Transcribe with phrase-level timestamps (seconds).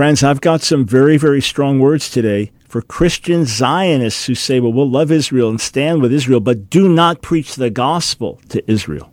[0.00, 4.72] Friends, I've got some very, very strong words today for Christian Zionists who say, well,
[4.72, 9.12] we'll love Israel and stand with Israel, but do not preach the gospel to Israel.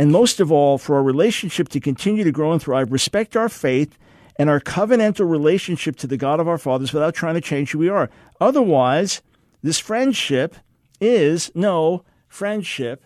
[0.00, 3.50] And most of all, for our relationship to continue to grow and thrive, respect our
[3.50, 3.98] faith
[4.36, 7.80] and our covenantal relationship to the God of our fathers without trying to change who
[7.80, 8.08] we are.
[8.40, 9.20] Otherwise,
[9.62, 10.56] this friendship
[11.02, 13.04] is no friendship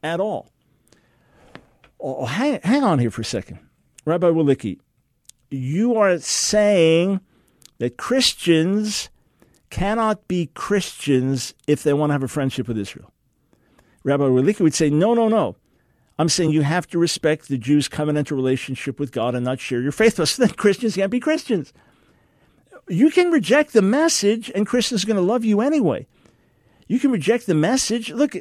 [0.00, 0.52] at all.
[1.98, 3.58] Oh, oh hang, hang on here for a second.
[4.04, 4.78] Rabbi Wolicki,
[5.50, 7.20] you are saying
[7.78, 9.10] that Christians
[9.70, 13.12] cannot be Christians if they want to have a friendship with Israel.
[14.04, 15.56] Rabbi Wolicki would say, no, no, no.
[16.18, 19.80] I'm saying you have to respect the Jews' covenantal relationship with God and not share
[19.80, 20.18] your faith.
[20.18, 20.36] With us.
[20.38, 21.72] Then Christians can't be Christians.
[22.88, 26.06] You can reject the message, and Christians are going to love you anyway.
[26.86, 28.10] You can reject the message.
[28.10, 28.34] Look,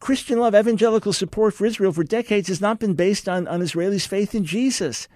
[0.00, 4.06] Christian love, evangelical support for Israel for decades has not been based on, on Israelis'
[4.06, 5.06] faith in Jesus.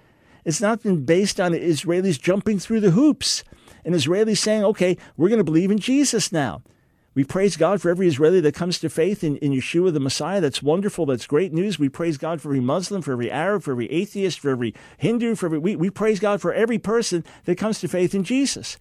[0.45, 3.43] It's not been based on Israelis jumping through the hoops
[3.83, 6.61] and Israelis saying, okay, we're going to believe in Jesus now.
[7.17, 10.39] We praise God for every Israeli that comes to faith in, in Yeshua the Messiah.
[10.39, 11.07] That's wonderful.
[11.07, 11.79] That's great news.
[11.79, 15.33] We praise God for every Muslim, for every Arab, for every atheist, for every Hindu,
[15.33, 18.77] for every, we, we praise God for every person that comes to faith in Jesus.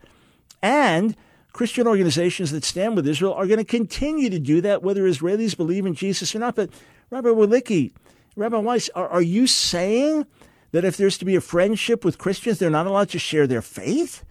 [0.62, 1.16] And
[1.54, 5.56] Christian organizations that stand with Israel are going to continue to do that, whether Israelis
[5.56, 6.56] believe in Jesus or not.
[6.56, 6.68] But
[7.08, 7.92] Rabbi Wolicki,
[8.36, 10.26] Rabbi Weisz, are, are you saying
[10.72, 13.62] that if there's to be a friendship with Christians, they're not allowed to share their
[13.62, 14.26] faith?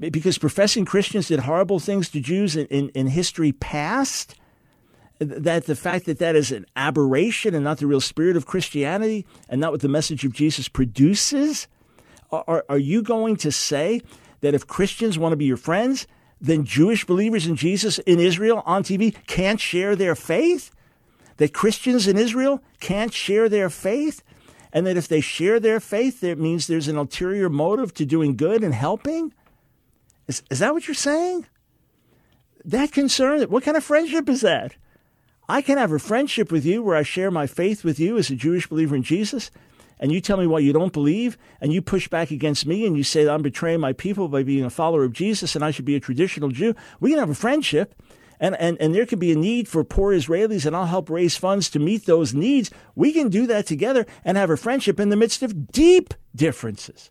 [0.00, 4.34] Because professing Christians did horrible things to Jews in, in, in, history past,
[5.18, 9.26] that the fact that that is an aberration and not the real spirit of Christianity
[9.50, 11.68] and not what the message of Jesus produces?
[12.32, 14.00] Are, are you going to say
[14.40, 16.06] that if Christians want to be your friends,
[16.40, 20.70] then Jewish believers in Jesus in Israel on TV can't share their faith?
[21.36, 24.22] That Christians in Israel can't share their faith?
[24.72, 28.36] And that if they share their faith, that means there's an ulterior motive to doing
[28.36, 29.34] good and helping?
[30.30, 31.44] Is, is that what you're saying?
[32.64, 33.42] That concern?
[33.50, 34.76] What kind of friendship is that?
[35.48, 38.30] I can have a friendship with you where I share my faith with you as
[38.30, 39.50] a Jewish believer in Jesus,
[39.98, 42.96] and you tell me why you don't believe, and you push back against me, and
[42.96, 45.84] you say I'm betraying my people by being a follower of Jesus, and I should
[45.84, 46.76] be a traditional Jew.
[47.00, 48.00] We can have a friendship,
[48.38, 51.36] and, and, and there could be a need for poor Israelis, and I'll help raise
[51.36, 52.70] funds to meet those needs.
[52.94, 57.10] We can do that together and have a friendship in the midst of deep differences.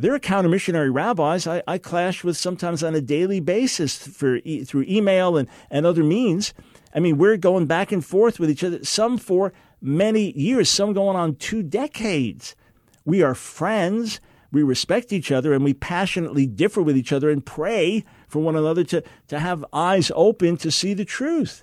[0.00, 4.40] There are counter missionary rabbis I, I, clash with sometimes on a daily basis for,
[4.40, 6.54] through email and, and other means.
[6.94, 9.52] I mean, we're going back and forth with each other, some for
[9.82, 12.56] many years, some going on two decades.
[13.04, 17.44] We are friends, we respect each other, and we passionately differ with each other and
[17.44, 21.62] pray for one another to, to have eyes open to see the truth.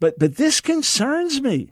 [0.00, 1.70] But, but this concerns me.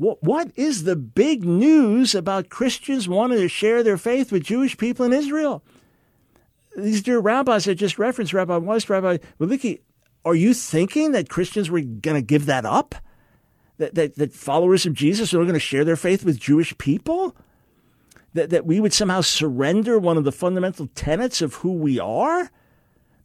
[0.00, 4.78] What, what is the big news about Christians wanting to share their faith with Jewish
[4.78, 5.62] people in Israel?
[6.74, 9.80] These dear rabbis I just referenced, Rabbi Weisz, Rabbi Wolicki,
[10.24, 12.94] are you thinking that Christians were going to give that up?
[13.76, 17.36] That, that, that followers of Jesus are going to share their faith with Jewish people?
[18.32, 22.50] That, that we would somehow surrender one of the fundamental tenets of who we are?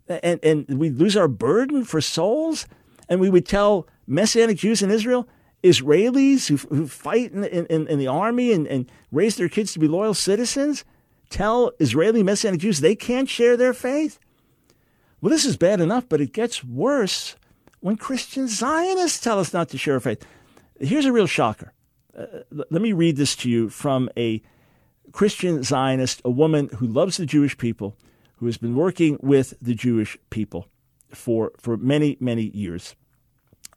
[0.09, 2.67] And, and we lose our burden for souls?
[3.07, 5.25] And we would tell Messianic Jews in Israel,
[5.65, 9.79] Israelis who, who fight in, in, in the army and, and raise their kids to
[9.79, 10.85] be loyal citizens
[11.29, 14.19] tell Israeli Messianic Jews they can't share their faith?
[15.21, 17.35] Well, this is bad enough, but it gets worse
[17.79, 20.25] when Christian Zionists tell us not to share our faith.
[20.79, 21.73] Here's a real shocker.
[22.17, 24.41] Uh, let me read this to you from a
[25.11, 27.97] Christian Zionist, a woman who loves the Jewish people,
[28.37, 30.67] who has been working with the Jewish people
[31.09, 32.95] for, for many, many years,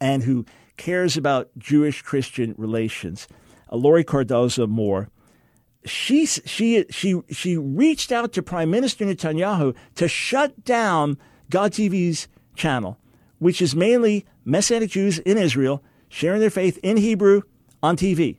[0.01, 0.45] and who
[0.79, 3.29] cares about Jewish Christian relations,
[3.71, 5.09] uh, Laurie Cardoza Moore,
[5.85, 11.19] she, she, she, she reached out to Prime Minister Netanyahu to shut down
[11.51, 12.99] God TV's channel,
[13.39, 17.43] which is mainly Messianic Jews in Israel sharing their faith in Hebrew
[17.83, 18.39] on TV.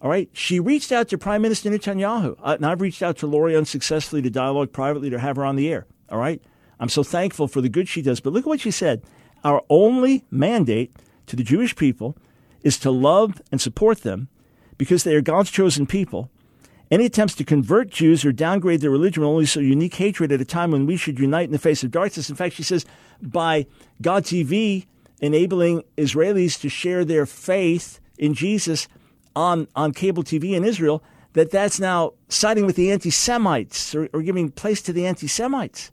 [0.00, 0.28] All right.
[0.32, 2.36] She reached out to Prime Minister Netanyahu.
[2.42, 5.56] Uh, and I've reached out to Laurie unsuccessfully to dialogue privately to have her on
[5.56, 5.86] the air.
[6.10, 6.40] All right.
[6.78, 8.20] I'm so thankful for the good she does.
[8.20, 9.02] But look at what she said.
[9.42, 10.94] Our only mandate
[11.26, 12.16] to the Jewish people
[12.62, 14.28] is to love and support them
[14.78, 16.30] because they are God's chosen people.
[16.90, 20.40] Any attempts to convert Jews or downgrade their religion will only sow unique hatred at
[20.40, 22.30] a time when we should unite in the face of darkness.
[22.30, 22.86] In fact, she says,
[23.20, 23.66] by
[24.00, 24.86] God TV
[25.20, 28.86] enabling Israelis to share their faith in Jesus
[29.34, 31.02] on, on cable TV in Israel,
[31.32, 35.26] that that's now siding with the anti Semites or, or giving place to the anti
[35.26, 35.90] Semites.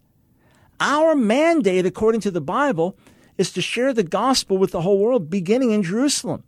[0.79, 2.97] Our mandate, according to the Bible,
[3.37, 6.43] is to share the gospel with the whole world, beginning in Jerusalem.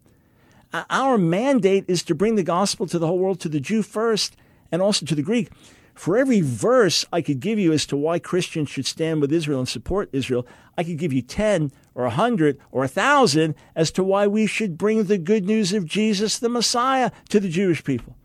[0.74, 3.82] Uh, our mandate is to bring the gospel to the whole world, to the Jew
[3.82, 4.36] first,
[4.72, 5.50] and also to the Greek.
[5.94, 9.60] For every verse I could give you as to why Christians should stand with Israel
[9.60, 10.46] and support Israel,
[10.78, 15.06] I could give you 10 or 100 or 1,000 as to why we should bring
[15.06, 18.18] the good news of Jesus the Messiah to the Jewish people.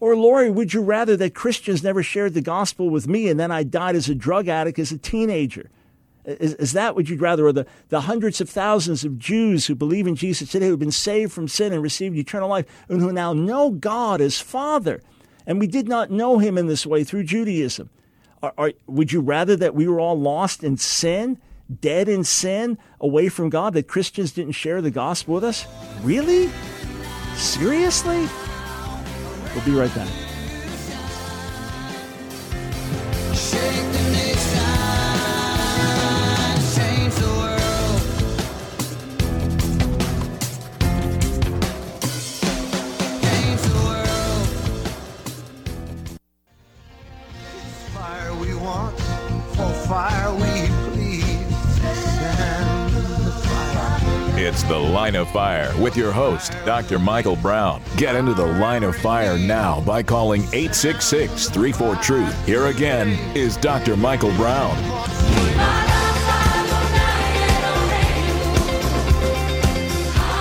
[0.00, 3.52] Or, Laurie, would you rather that Christians never shared the gospel with me and then
[3.52, 5.70] I died as a drug addict as a teenager?
[6.24, 7.46] Is, is that what you'd rather?
[7.46, 10.80] Or the, the hundreds of thousands of Jews who believe in Jesus today who have
[10.80, 15.02] been saved from sin and received eternal life and who now know God as Father?
[15.46, 17.90] And we did not know him in this way through Judaism.
[18.42, 21.38] Are, are, would you rather that we were all lost in sin,
[21.80, 25.66] dead in sin, away from God, that Christians didn't share the gospel with us?
[26.02, 26.50] Really?
[27.36, 28.28] Seriously?
[29.54, 30.08] We'll be right back.
[54.36, 57.00] It's The Line of Fire with your host, Dr.
[57.00, 57.82] Michael Brown.
[57.96, 62.46] Get into the line of fire now by calling 866 34 Truth.
[62.46, 63.96] Here again is Dr.
[63.96, 64.76] Michael Brown.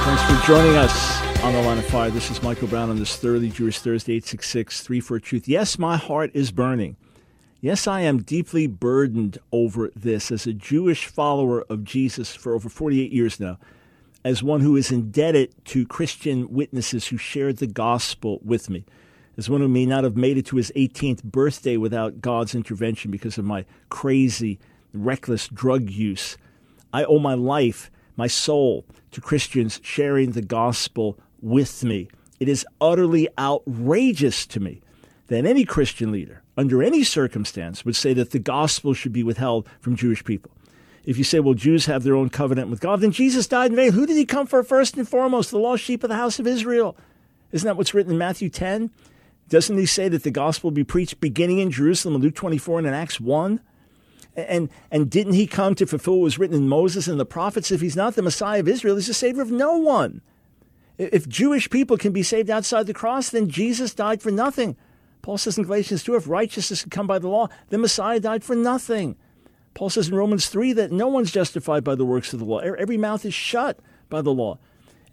[0.04, 2.12] Thanks for joining us on The Line of Fire.
[2.12, 5.48] This is Michael Brown on this Thoroughly Jewish Thursday, 866 34 Truth.
[5.48, 6.98] Yes, my heart is burning.
[7.62, 12.70] Yes, I am deeply burdened over this as a Jewish follower of Jesus for over
[12.70, 13.58] 48 years now
[14.24, 18.86] as one who is indebted to Christian witnesses who shared the gospel with me,
[19.38, 23.12] as one who may not have made it to his 18th birthday without God's intervention
[23.12, 24.60] because of my crazy,
[24.94, 26.38] reckless drug use.
[26.92, 32.10] I owe my life, my soul, to Christians sharing the gospel with me.
[32.40, 34.82] It is utterly outrageous to me
[35.28, 39.68] that any Christian leader, under any circumstance, would say that the gospel should be withheld
[39.80, 40.52] from Jewish people
[41.10, 43.76] if you say, well, Jews have their own covenant with God, then Jesus died in
[43.76, 43.94] vain.
[43.94, 45.50] Who did he come for first and foremost?
[45.50, 46.96] The lost sheep of the house of Israel.
[47.52, 48.92] Isn't that what's written in Matthew 10?
[49.48, 52.80] Doesn't he say that the gospel will be preached beginning in Jerusalem in Luke 24
[52.80, 53.60] and in Acts 1?
[54.36, 57.72] And, and didn't he come to fulfill what was written in Moses and the prophets?
[57.72, 60.22] If he's not the Messiah of Israel, he's the Savior of no one.
[61.00, 64.78] If Jewish people can be saved outside the cross, then Jesus died for nothing.
[65.30, 68.44] Paul says in Galatians 2 if righteousness had come by the law, then Messiah died
[68.44, 69.16] for nothing.
[69.76, 72.58] Paul says in Romans 3 that no one's justified by the works of the law.
[72.58, 73.80] Every mouth is shut
[74.10, 74.58] by the law.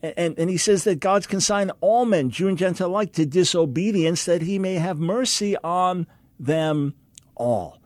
[0.02, 4.24] And, and he says that God's consigned all men, Jew and Gentile alike, to disobedience
[4.24, 6.06] that he may have mercy on
[6.40, 6.94] them
[7.34, 7.78] all.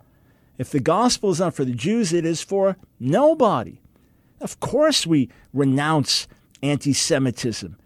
[0.57, 3.81] If the gospel is not for the Jews, it is for nobody.
[4.41, 6.29] Of course, we renounce
[6.63, 7.77] anti Semitism.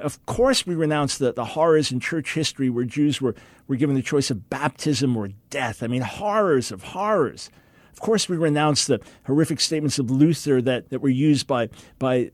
[0.00, 3.34] Of course, we renounce the, the horrors in church history where Jews were,
[3.66, 5.82] were given the choice of baptism or death.
[5.82, 7.50] I mean, horrors of horrors.
[7.92, 12.32] Of course, we renounce the horrific statements of Luther that, that were used by, by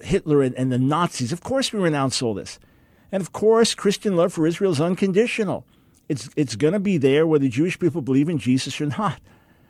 [0.00, 1.32] Hitler and, and the Nazis.
[1.32, 2.58] Of course, we renounce all this.
[3.12, 5.64] And of course, Christian love for Israel is unconditional.
[6.08, 9.20] It's, it's going to be there whether Jewish people believe in Jesus or not.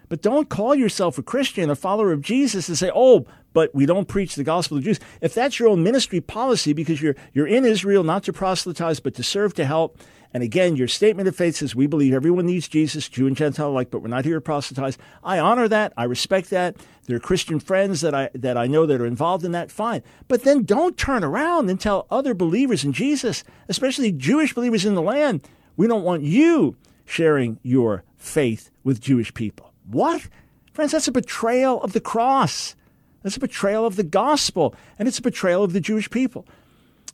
[0.09, 3.87] But don't call yourself a Christian, a follower of Jesus, and say, oh, but we
[3.87, 5.01] don't preach the gospel of Jews.
[5.21, 9.15] If that's your own ministry policy because you're, you're in Israel not to proselytize, but
[9.15, 9.99] to serve, to help,
[10.37, 13.71] and again, your statement of faith says we believe everyone needs Jesus, Jew and Gentile
[13.71, 14.99] alike, but we're not here to proselytize.
[15.25, 15.95] I honor that.
[15.97, 16.77] I respect that.
[17.07, 19.71] There are Christian friends that I that I know that are involved in that.
[19.71, 24.85] Fine, but then don't turn around and tell other believers in Jesus, especially Jewish believers
[24.85, 25.41] in the land,
[25.77, 29.73] we don't want you sharing your faith with Jewish people.
[29.91, 30.29] What,
[30.73, 30.93] friends?
[30.93, 32.75] That's a betrayal of the cross.
[33.23, 36.47] That's a betrayal of the gospel, and it's a betrayal of the Jewish people.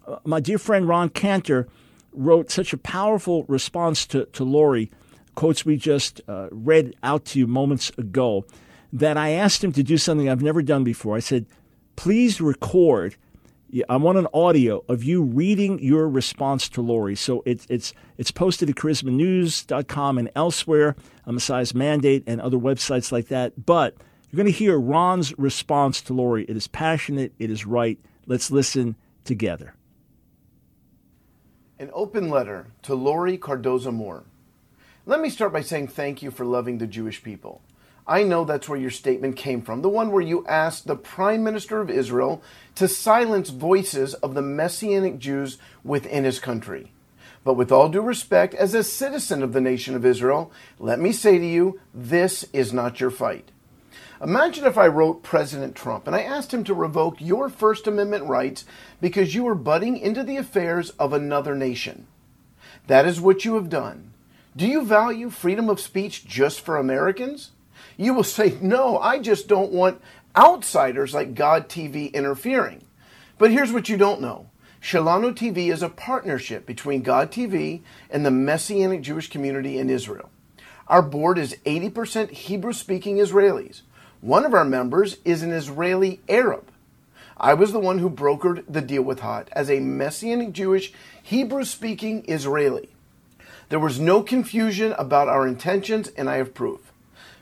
[0.06, 1.68] Uh, my dear friend Ron Cantor
[2.12, 4.90] wrote such a powerful response to, to Laurie,
[5.34, 8.44] quotes we just uh, read out to you moments ago,
[8.92, 11.16] that I asked him to do something I've never done before.
[11.16, 11.46] I said,
[11.96, 13.16] please record.
[13.88, 17.16] I want an audio of you reading your response to Laurie.
[17.16, 20.94] So it, it's it's posted at charismanews.com and elsewhere
[21.26, 23.64] on Messiah's Mandate and other websites like that.
[23.64, 23.96] But
[24.30, 26.44] you're going to hear Ron's response to Laurie.
[26.44, 27.32] It is passionate.
[27.38, 27.98] It is right.
[28.26, 29.74] Let's listen together.
[31.78, 34.24] An open letter to Lori Cardoza Moore.
[35.06, 37.62] Let me start by saying thank you for loving the Jewish people.
[38.06, 41.44] I know that's where your statement came from, the one where you asked the Prime
[41.44, 42.42] Minister of Israel
[42.74, 46.90] to silence voices of the Messianic Jews within his country.
[47.44, 51.12] But with all due respect, as a citizen of the nation of Israel, let me
[51.12, 53.50] say to you, this is not your fight.
[54.22, 58.24] Imagine if I wrote President Trump and I asked him to revoke your First Amendment
[58.26, 58.64] rights
[59.00, 62.06] because you were butting into the affairs of another nation.
[62.86, 64.12] That is what you have done.
[64.56, 67.50] Do you value freedom of speech just for Americans?
[68.02, 70.02] You will say, no, I just don't want
[70.36, 72.82] outsiders like God TV interfering.
[73.38, 74.48] But here's what you don't know.
[74.82, 80.30] Shelanu TV is a partnership between God TV and the Messianic Jewish community in Israel.
[80.88, 83.82] Our board is 80% Hebrew speaking Israelis.
[84.20, 86.72] One of our members is an Israeli Arab.
[87.36, 90.92] I was the one who brokered the deal with Hot as a Messianic Jewish,
[91.22, 92.88] Hebrew speaking Israeli.
[93.68, 96.92] There was no confusion about our intentions, and I have proof.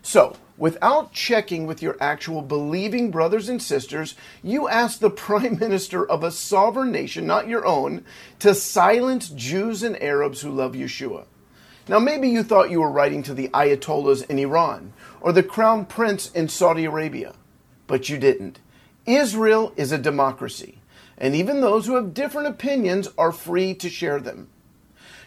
[0.02, 4.14] So, without checking with your actual believing brothers and sisters,
[4.45, 8.05] you asked the prime minister of a sovereign nation, not your own,
[8.38, 11.25] to silence Jews and Arabs who love Yeshua.
[11.88, 15.87] Now, maybe you thought you were writing to the Ayatollahs in Iran or the crown
[15.87, 17.35] prince in Saudi Arabia,
[17.87, 18.61] but you didn't.
[19.07, 20.79] Israel is a democracy,
[21.17, 24.49] and even those who have different opinions are free to share them.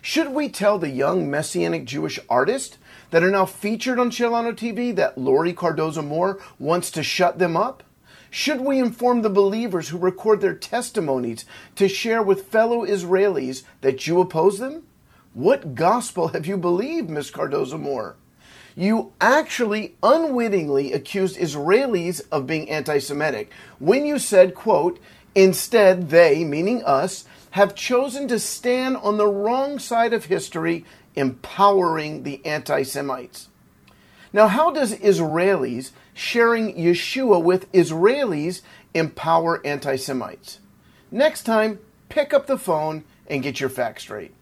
[0.02, 2.78] Should we tell the young Messianic Jewish artists
[3.14, 7.56] that are now featured on Shelanu TV that Laurie Cardoza Moore wants to shut them
[7.56, 7.84] up?
[8.32, 14.08] Should we inform the believers who record their testimonies to share with fellow Israelis that
[14.08, 14.88] you oppose them?
[15.36, 18.16] What gospel have you believed, Miss Cardoza Moore?
[18.76, 25.00] You actually unwittingly accused Israelis of being anti Semitic when you said, quote,
[25.36, 30.84] instead they, meaning us, have chosen to stand on the wrong side of history,
[31.16, 33.50] empowering the anti Semites.
[34.32, 38.62] Now, how does Israelis sharing Yeshua with Israelis
[38.94, 40.60] empower anti Semites?
[41.12, 41.80] Next time,
[42.10, 44.34] pick up the phone and get your facts straight.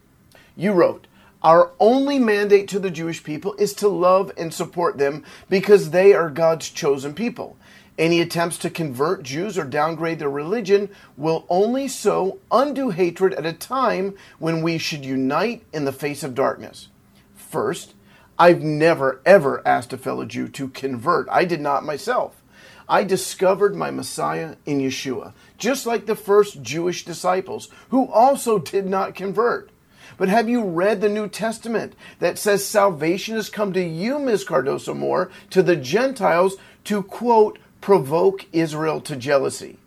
[0.56, 1.06] You wrote,
[1.42, 6.14] Our only mandate to the Jewish people is to love and support them because they
[6.14, 7.56] are God's chosen people.
[8.02, 13.46] Any attempts to convert Jews or downgrade their religion will only sow undue hatred at
[13.46, 16.88] a time when we should unite in the face of darkness.
[17.36, 17.94] First,
[18.36, 21.28] I've never ever asked a fellow Jew to convert.
[21.28, 22.42] I did not myself.
[22.88, 28.86] I discovered my Messiah in Yeshua, just like the first Jewish disciples who also did
[28.86, 29.70] not convert.
[30.16, 34.44] But have you read the New Testament that says salvation has come to you, Ms.
[34.44, 39.78] Cardoza Moore, to the Gentiles to quote, provoke Israel to jealousy?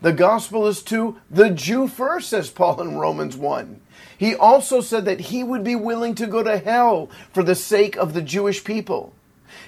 [0.00, 3.80] The gospel is to the Jew first, says Paul in Romans 1.
[4.16, 7.96] He also said that he would be willing to go to hell for the sake
[7.96, 9.12] of the Jewish people.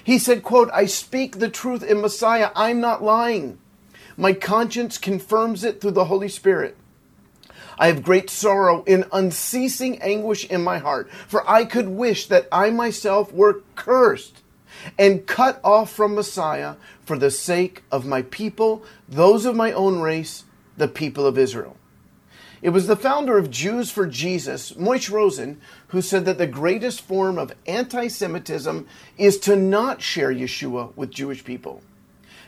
[0.03, 2.51] He said, quote, I speak the truth in Messiah.
[2.55, 3.57] I'm not lying.
[4.17, 6.77] My conscience confirms it through the Holy Spirit.
[7.77, 12.47] I have great sorrow in unceasing anguish in my heart, for I could wish that
[12.51, 14.41] I myself were cursed
[14.97, 16.75] and cut off from Messiah
[17.11, 20.45] for the sake of my people, those of my own race,
[20.77, 21.75] the people of Israel.
[22.61, 27.01] It was the founder of Jews for Jesus, Moshe Rosen, who said that the greatest
[27.01, 28.87] form of anti Semitism
[29.17, 31.81] is to not share Yeshua with Jewish people.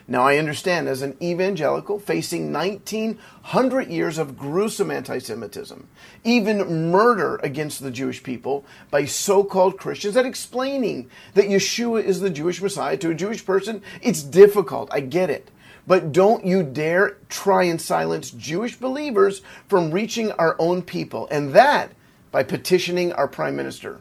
[0.06, 5.88] Now, I understand as an evangelical facing 1900 years of gruesome anti Semitism,
[6.24, 12.20] even murder against the Jewish people by so called Christians, that explaining that Yeshua is
[12.20, 14.90] the Jewish Messiah to a Jewish person, it's difficult.
[14.92, 15.50] I get it.
[15.86, 21.54] But don't you dare try and silence Jewish believers from reaching our own people, and
[21.54, 21.92] that
[22.30, 24.00] by petitioning our prime minister.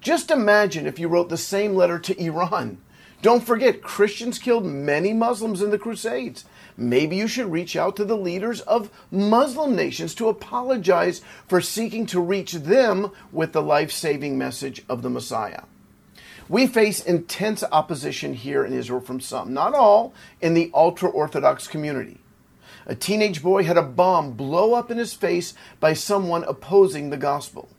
[0.00, 2.78] Just imagine if you wrote the same letter to Iran
[3.24, 6.44] don't forget, Christians killed many Muslims in the Crusades.
[6.76, 12.04] Maybe you should reach out to the leaders of Muslim nations to apologize for seeking
[12.04, 15.62] to reach them with the life saving message of the Messiah.
[16.50, 20.12] We face intense opposition here in Israel from some, not all,
[20.42, 22.18] in the ultra Orthodox community.
[22.84, 27.16] A teenage boy had a bomb blow up in his face by someone opposing the
[27.16, 27.70] gospel.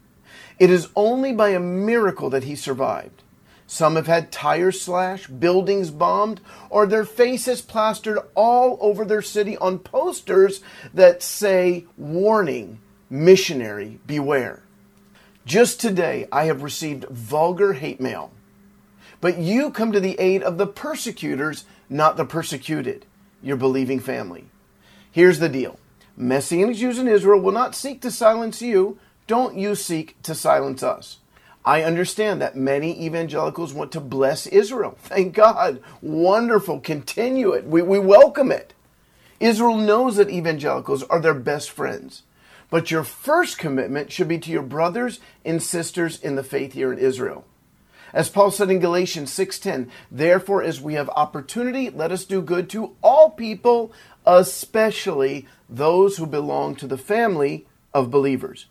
[0.57, 3.21] It is only by a miracle that he survived.
[3.67, 9.57] Some have had tires slashed, buildings bombed, or their faces plastered all over their city
[9.57, 10.61] on posters
[10.93, 12.79] that say, Warning,
[13.09, 14.61] missionary, beware.
[15.45, 18.31] Just today, I have received vulgar hate mail.
[19.21, 23.05] But you come to the aid of the persecutors, not the persecuted,
[23.41, 24.45] your believing family.
[25.11, 25.79] Here's the deal
[26.17, 30.83] Messianic Jews in Israel will not seek to silence you, don't you seek to silence
[30.83, 31.17] us.
[31.65, 34.95] I understand that many evangelicals want to bless Israel.
[34.99, 35.81] Thank God.
[36.01, 36.79] Wonderful.
[36.79, 37.65] Continue it.
[37.65, 38.73] We, we welcome it.
[39.39, 42.21] Israel knows that evangelicals are their best friends.
[42.69, 46.93] But your first commitment should be to your brothers and sisters in the faith here
[46.93, 47.45] in Israel.
[48.13, 52.69] As Paul said in Galatians 6:10, therefore as we have opportunity, let us do good
[52.69, 53.91] to all people,
[54.25, 58.67] especially those who belong to the family of believers.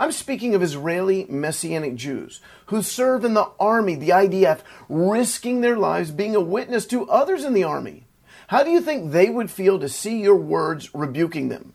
[0.00, 5.76] I'm speaking of Israeli Messianic Jews who serve in the army, the IDF, risking their
[5.76, 8.06] lives being a witness to others in the army.
[8.46, 11.74] How do you think they would feel to see your words rebuking them?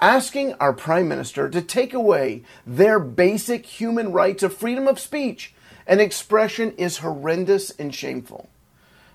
[0.00, 5.52] Asking our Prime Minister to take away their basic human rights of freedom of speech
[5.88, 8.48] and expression is horrendous and shameful.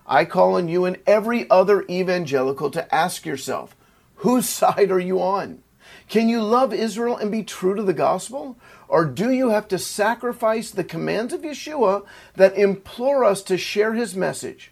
[0.06, 3.78] I call on you and every other evangelical to ask yourself,
[4.16, 5.64] whose side are you on?
[6.08, 8.58] Can you love Israel and be true to the gospel?
[8.88, 13.94] Or do you have to sacrifice the commands of Yeshua that implore us to share
[13.94, 14.72] his message?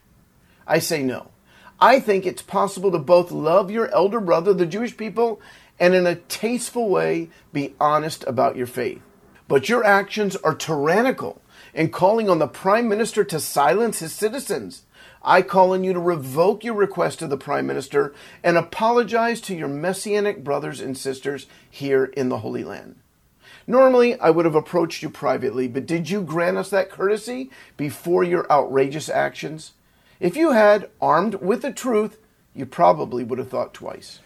[0.67, 1.31] I say no.
[1.79, 5.41] I think it's possible to both love your elder brother, the Jewish people,
[5.79, 9.01] and in a tasteful way be honest about your faith.
[9.47, 11.41] But your actions are tyrannical
[11.73, 14.83] in calling on the Prime Minister to silence his citizens.
[15.23, 18.13] I call on you to revoke your request to the Prime Minister
[18.43, 22.97] and apologize to your Messianic brothers and sisters here in the Holy Land.
[23.65, 28.25] Normally, I would have approached you privately, but did you grant us that courtesy before
[28.25, 29.71] your outrageous actions?
[30.19, 32.17] If you had, armed with the truth,
[32.53, 34.19] you probably would have thought twice.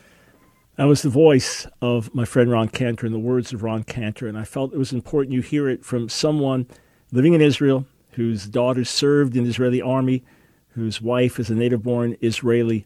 [0.77, 4.27] That was the voice of my friend Ron Cantor and the words of Ron Cantor,
[4.27, 6.67] and I felt it was important you hear it from someone
[7.11, 10.23] living in Israel whose daughter served in the Israeli army
[10.77, 12.85] whose wife is a native born Israeli,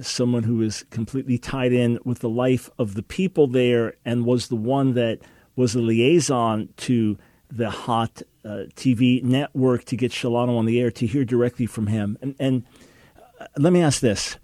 [0.00, 4.48] someone who is completely tied in with the life of the people there and was
[4.48, 5.20] the one that
[5.54, 7.16] was a liaison to
[7.48, 11.86] the hot uh, TV network to get Shelanu on the air to hear directly from
[11.86, 12.18] him.
[12.20, 12.64] And, and
[13.40, 14.36] uh, let me ask this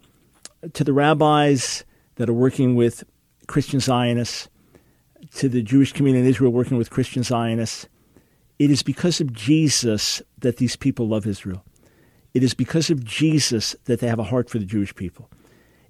[0.73, 3.03] to the rabbis that are working with
[3.49, 4.49] Christian Zionists,
[5.35, 7.89] to the Jewish community in Israel working with Christian Zionists,
[8.61, 11.65] it is because of Jesus that these people love Israel.
[12.35, 15.31] It is because of Jesus that they have a heart for the Jewish people.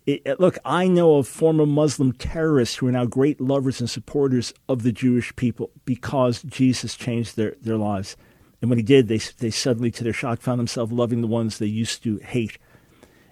[0.07, 4.53] It, look, I know of former Muslim terrorists who are now great lovers and supporters
[4.69, 8.15] of the Jewish people because Jesus changed their, their lives.
[8.61, 11.57] And when he did, they, they suddenly, to their shock, found themselves loving the ones
[11.57, 12.59] they used to hate.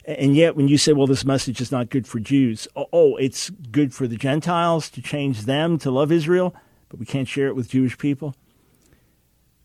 [0.06, 3.16] And yet, when you say, well, this message is not good for Jews, oh, oh,
[3.16, 6.54] it's good for the Gentiles to change them to love Israel,
[6.88, 8.34] but we can't share it with Jewish people?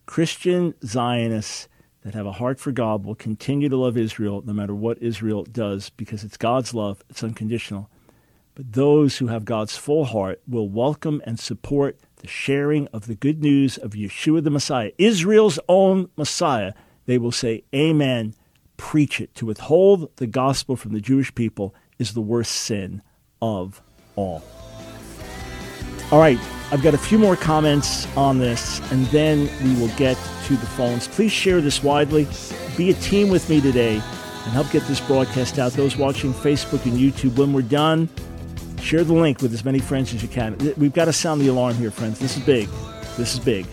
[0.04, 1.68] Christian Zionists
[2.02, 5.44] that have a heart for God will continue to love Israel no matter what Israel
[5.44, 7.90] does because it's God's love, it's unconditional.
[8.54, 13.14] But those who have God's full heart will welcome and support the sharing of the
[13.14, 16.72] good news of Yeshua the Messiah, Israel's own Messiah.
[17.06, 18.34] They will say, Amen,
[18.76, 19.34] preach it.
[19.36, 23.02] To withhold the gospel from the Jewish people is the worst sin
[23.40, 23.80] of
[24.16, 24.42] all.
[26.10, 26.38] All right,
[26.70, 30.66] I've got a few more comments on this, and then we will get to the
[30.66, 31.08] phones.
[31.08, 32.28] Please share this widely.
[32.76, 35.72] Be a team with me today and help get this broadcast out.
[35.72, 38.08] Those watching Facebook and YouTube, when we're done,
[38.80, 40.58] share the link with as many friends as you can.
[40.76, 42.18] We've got to sound the alarm here, friends.
[42.18, 42.68] This is big.
[43.16, 43.66] This is big.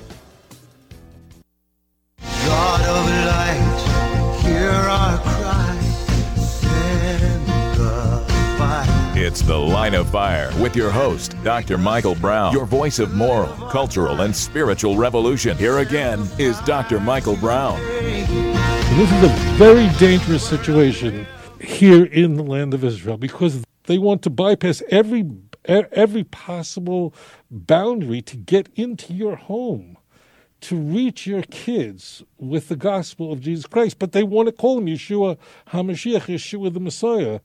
[9.25, 11.79] It's The Line of Fire with your host, Dr.
[11.79, 15.57] Michael Brown, your voice of moral, cultural, and spiritual revolution.
[15.57, 16.99] Here again is Dr.
[16.99, 17.81] Michael Brown.
[17.81, 21.25] This is a very dangerous situation
[21.59, 25.25] here in the land of Israel because they want to bypass every
[25.65, 27.11] every possible
[27.49, 29.97] boundary to get into your home
[30.61, 34.77] to reach your kids with the gospel of Jesus Christ, but they want to call
[34.77, 35.39] him Yeshua
[35.71, 37.39] HaMashiach, Yeshua the Messiah.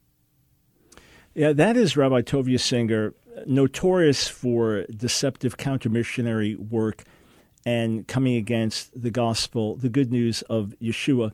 [1.32, 3.14] Yeah, that is Rabbi Tovia Singer,
[3.46, 7.04] notorious for deceptive counter missionary work
[7.64, 11.30] and coming against the gospel, the good news of Yeshua.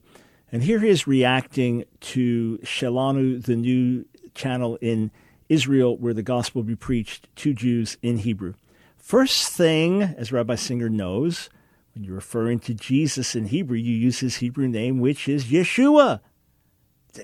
[0.53, 4.05] And here he is reacting to Shelanu, the new
[4.35, 5.13] channel in
[5.49, 8.53] Israel where the gospel will be preached to Jews in Hebrew.
[8.99, 11.49] First thing, as Rabbi Singer knows,
[11.95, 16.21] when you're referring to Jesus in Hebrew, you use his Hebrew name, which is Yeshua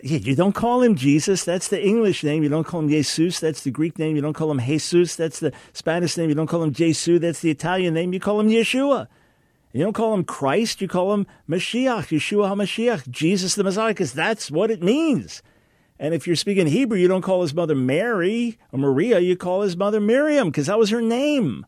[0.02, 1.44] you don't call him Jesus.
[1.44, 2.42] That's the English name.
[2.42, 3.40] You don't call him Jesus.
[3.40, 4.16] That's the Greek name.
[4.16, 5.16] You don't call him Jesus.
[5.16, 6.28] That's the Spanish name.
[6.28, 7.20] You don't call him Jesus.
[7.20, 8.12] That's the Italian name.
[8.12, 9.08] You call him Yeshua.
[9.72, 10.80] You don't call him Christ.
[10.80, 15.42] You call him Mashiach, Yeshua HaMashiach, Jesus the Messiah, because that's what it means.
[15.98, 19.18] And if you're speaking Hebrew, you don't call his mother Mary or Maria.
[19.20, 21.64] You call his mother Miriam, because that was her name.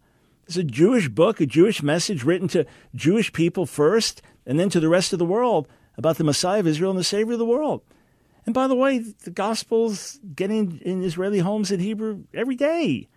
[0.47, 4.81] It's a Jewish book, a Jewish message written to Jewish people first and then to
[4.81, 7.47] the rest of the world about the Messiah of Israel and the Savior of the
[7.47, 7.81] world.
[8.47, 13.09] And by the way, the gospel's getting in Israeli homes in Hebrew every day.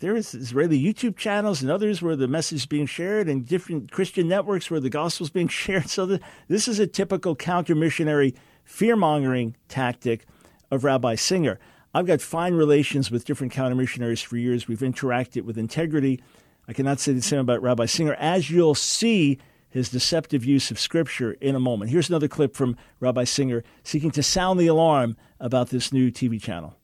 [0.00, 3.90] There is Israeli YouTube channels and others where the message is being shared, and different
[3.90, 5.88] Christian networks where the gospel is being shared.
[5.88, 10.26] So the, this is a typical counter missionary fear mongering tactic
[10.70, 11.58] of Rabbi Singer.
[11.94, 14.68] I've got fine relations with different counter missionaries for years.
[14.68, 16.22] We've interacted with integrity.
[16.68, 19.38] I cannot say the same about Rabbi Singer, as you'll see
[19.70, 21.90] his deceptive use of Scripture in a moment.
[21.90, 26.40] Here's another clip from Rabbi Singer seeking to sound the alarm about this new TV
[26.40, 26.76] channel.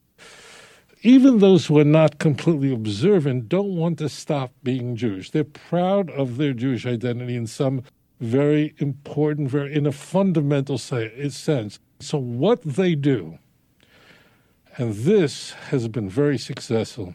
[1.03, 5.31] Even those who are not completely observant don't want to stop being Jewish.
[5.31, 7.83] They're proud of their Jewish identity in some
[8.21, 11.79] very important, very in a fundamental sense.
[12.01, 13.39] So what they do,
[14.79, 17.15] and this has been very successful,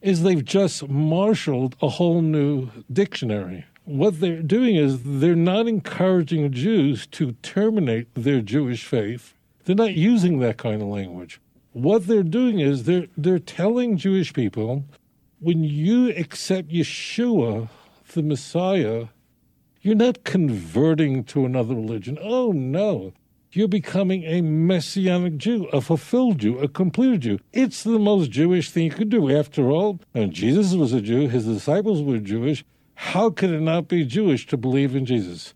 [0.00, 6.52] is they've just marshaled a whole new dictionary what they're doing is they're not encouraging
[6.52, 9.34] Jews to terminate their Jewish faith.
[9.64, 11.40] They're not using that kind of language.
[11.72, 14.84] What they're doing is they're they're telling Jewish people
[15.40, 17.68] when you accept Yeshua,
[18.12, 19.06] the Messiah,
[19.80, 22.18] you're not converting to another religion.
[22.20, 23.12] Oh no.
[23.50, 27.38] You're becoming a messianic Jew, a fulfilled Jew, a completed Jew.
[27.52, 29.34] It's the most Jewish thing you could do.
[29.34, 32.64] After all, Jesus was a Jew, his disciples were Jewish.
[33.00, 35.54] How could it not be Jewish to believe in Jesus?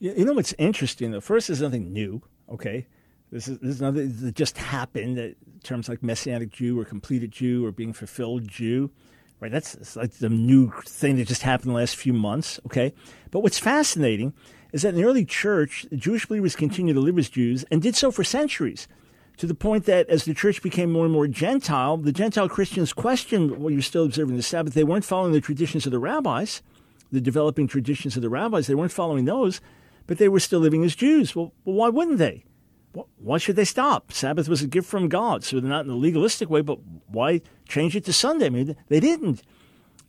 [0.00, 1.12] You know what's interesting?
[1.12, 2.20] The first is nothing new.
[2.52, 2.86] Okay,
[3.32, 5.16] this is this is nothing that just happened.
[5.16, 8.90] That terms like messianic Jew or completed Jew or being fulfilled Jew,
[9.40, 9.50] right?
[9.50, 12.60] That's like the new thing that just happened in the last few months.
[12.66, 12.92] Okay,
[13.30, 14.34] but what's fascinating
[14.72, 17.96] is that in the early church, Jewish believers continued to live as Jews and did
[17.96, 18.88] so for centuries
[19.38, 22.92] to the point that as the church became more and more Gentile, the Gentile Christians
[22.92, 24.74] questioned, well, you're still observing the Sabbath.
[24.74, 26.62] They weren't following the traditions of the rabbis
[27.12, 28.66] the developing traditions of the rabbis.
[28.66, 29.60] They weren't following those,
[30.06, 31.34] but they were still living as Jews.
[31.34, 32.44] Well, why wouldn't they?
[33.16, 34.12] Why should they stop?
[34.12, 37.40] Sabbath was a gift from God, so they're not in a legalistic way, but why
[37.68, 38.46] change it to Sunday?
[38.46, 39.42] I mean, they didn't.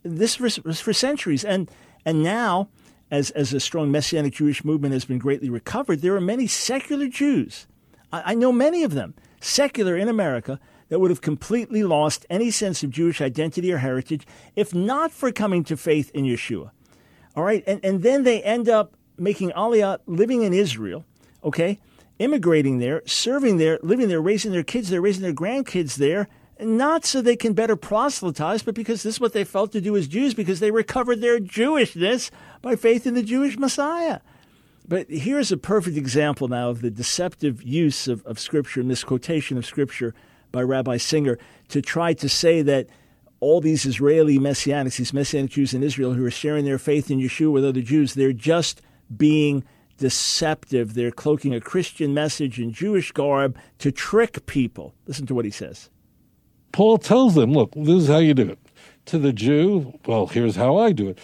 [0.02, 1.44] This was, was for centuries.
[1.44, 1.68] And,
[2.04, 2.68] and now,
[3.10, 7.08] as, as a strong Messianic Jewish movement has been greatly recovered, there are many secular
[7.08, 7.66] Jews.
[8.12, 12.50] I, I know many of them, secular in America, that would have completely lost any
[12.50, 16.70] sense of Jewish identity or heritage if not for coming to faith in Yeshua.
[17.36, 17.62] All right.
[17.66, 21.04] And, and then they end up making Aliyah, living in Israel,
[21.44, 21.78] okay,
[22.18, 27.04] immigrating there, serving there, living there, raising their kids there, raising their grandkids there, not
[27.04, 30.08] so they can better proselytize, but because this is what they felt to do as
[30.08, 32.30] Jews, because they recovered their Jewishness
[32.62, 34.20] by faith in the Jewish Messiah.
[34.88, 39.66] But here's a perfect example now of the deceptive use of, of Scripture, misquotation of
[39.66, 40.14] Scripture
[40.52, 42.86] by Rabbi Singer, to try to say that
[43.40, 47.18] all these Israeli messianics, these messianic Jews in Israel who are sharing their faith in
[47.18, 48.82] Yeshua with other Jews, they're just
[49.14, 49.64] being
[49.98, 50.94] deceptive.
[50.94, 54.94] They're cloaking a Christian message in Jewish garb to trick people.
[55.06, 55.90] Listen to what he says.
[56.72, 58.58] Paul tells them, look, this is how you do it.
[59.06, 61.18] To the Jew, well, here's how I do it.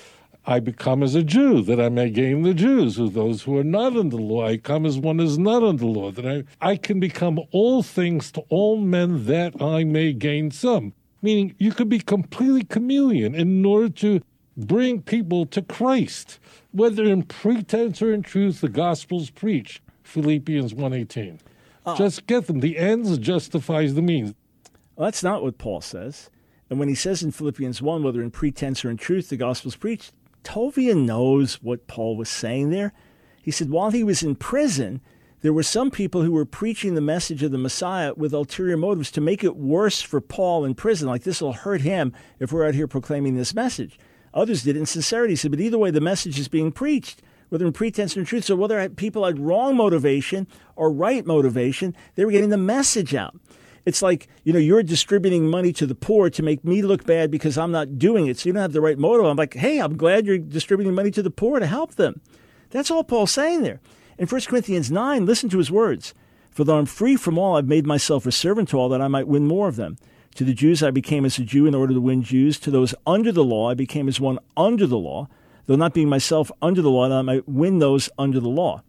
[0.45, 3.65] I become as a Jew, that I may gain the Jews, with those who are
[3.65, 4.47] not under the law.
[4.47, 7.39] I come as one who is not under the law, that I, I can become
[7.53, 12.65] all things to all men, that I may gain some meaning you could be completely
[12.65, 14.21] chameleon in order to
[14.57, 16.39] bring people to Christ,
[16.73, 21.39] whether in pretense or in truth the gospel's preach Philippians 1.18.
[21.87, 22.61] Uh, Just get them.
[22.61, 24.35] The ends justifies the means.
[24.97, 26.29] Well, that's not what Paul says.
[26.69, 29.77] And when he says in Philippians 1, whether in pretense or in truth the gospel's
[29.77, 30.13] preached,
[30.45, 32.93] Tovia knows what Paul was saying there.
[33.43, 35.01] He said while he was in prison,
[35.43, 39.11] there were some people who were preaching the message of the Messiah with ulterior motives
[39.11, 41.09] to make it worse for Paul in prison.
[41.09, 43.99] Like this will hurt him if we're out here proclaiming this message.
[44.33, 45.37] Others did in sincerity.
[45.49, 48.45] But either way, the message is being preached, whether in pretense or truth.
[48.45, 53.35] So whether people had wrong motivation or right motivation, they were getting the message out.
[53.85, 57.33] It's like, you know, you're distributing money to the poor to make me look bad
[57.33, 58.39] because I'm not doing it.
[58.39, 59.27] So you don't have the right motive.
[59.27, 62.21] I'm like, hey, I'm glad you're distributing money to the poor to help them.
[62.71, 63.81] That's all Paul's saying there.
[64.23, 66.15] In 1 Corinthians 9, listen to his words.
[66.53, 69.09] For though I'm free from all, I've made myself a servant to all that I
[69.09, 69.99] might win more of them.
[70.37, 72.61] To the Jews I became as a Jew in order to win Jews.
[72.61, 75.27] To those under the law I became as one under the law,
[75.67, 78.85] though not being myself under the law, that I might win those under the law.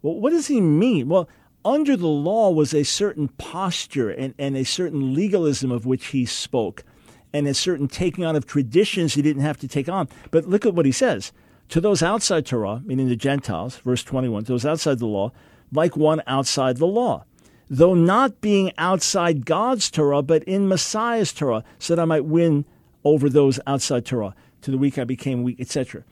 [0.00, 1.08] Well, what does he mean?
[1.08, 1.28] Well,
[1.64, 6.24] under the law was a certain posture and, and a certain legalism of which he
[6.24, 6.84] spoke,
[7.32, 10.08] and a certain taking on of traditions he didn't have to take on.
[10.30, 11.32] But look at what he says
[11.68, 15.32] to those outside Torah, meaning the Gentiles, verse 21, to those outside the law,
[15.72, 17.24] like one outside the law,
[17.68, 22.64] though not being outside God's Torah, but in Messiah's Torah, so that I might win
[23.04, 24.34] over those outside Torah.
[24.62, 26.02] To the weak I became weak, etc.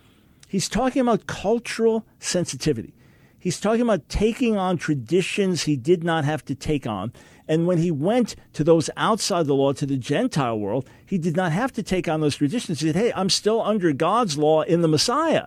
[0.48, 2.94] He's talking about cultural sensitivity.
[3.46, 7.12] He's talking about taking on traditions he did not have to take on.
[7.46, 11.36] And when he went to those outside the law, to the Gentile world, he did
[11.36, 12.80] not have to take on those traditions.
[12.80, 15.46] He said, Hey, I'm still under God's law in the Messiah.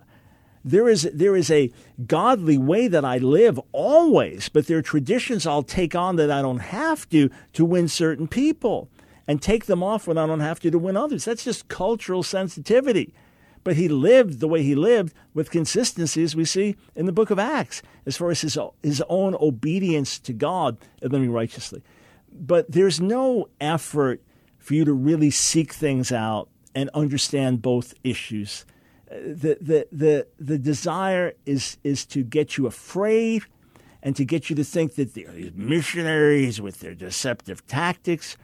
[0.64, 1.70] There is, there is a
[2.06, 6.40] godly way that I live always, but there are traditions I'll take on that I
[6.40, 8.88] don't have to to win certain people
[9.28, 11.26] and take them off when I don't have to to win others.
[11.26, 13.12] That's just cultural sensitivity.
[13.62, 17.30] But he lived the way he lived with consistency, as we see in the book
[17.30, 21.82] of Acts, as far as his, his own obedience to God and living righteously.
[22.32, 24.22] But there's no effort
[24.58, 28.64] for you to really seek things out and understand both issues.
[29.10, 33.44] The, the, the, the desire is, is to get you afraid
[34.02, 38.36] and to get you to think that these missionaries with their deceptive tactics.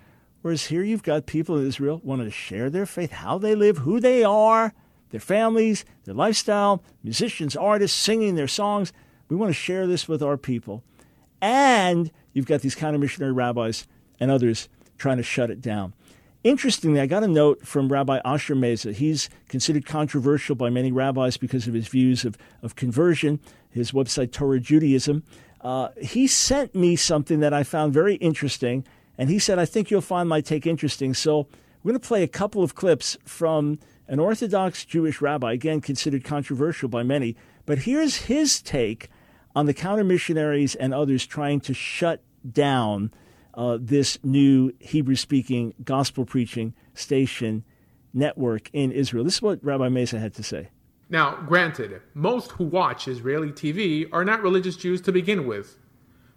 [0.43, 3.79] Whereas here you've got people in Israel want to share their faith, how they live,
[3.79, 4.75] who they are,
[5.11, 8.93] their families, their lifestyle, musicians, artists singing their songs.
[9.29, 10.83] We want to share this with our people.
[11.41, 13.87] And you've got these counter missionary rabbis
[14.19, 15.93] and others trying to shut it down.
[16.45, 18.95] Interestingly, I got a note from Rabbi Asher Meza.
[18.95, 24.31] He's considered controversial by many rabbis because of his views of, of conversion, his website,
[24.31, 25.25] Torah Judaism.
[25.61, 28.85] Uh, he sent me something that I found very interesting,
[29.19, 31.15] and he said, I think you'll find my take interesting.
[31.15, 31.49] So
[31.83, 36.25] we're going to play a couple of clips from an Orthodox Jewish rabbi, again considered
[36.25, 39.09] controversial by many, but here's his take
[39.55, 43.11] on the counter missionaries and others trying to shut down
[43.55, 47.65] uh, this new Hebrew speaking gospel preaching station
[48.13, 49.25] network in Israel.
[49.25, 50.69] This is what Rabbi Meza had to say.
[51.09, 55.79] Now, granted, most who watch Israeli TV are not religious Jews to begin with.